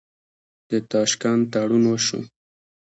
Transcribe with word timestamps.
د 0.69 0.71
تاشکند 0.91 1.41
تړون 1.53 1.83
وشو. 1.87 2.19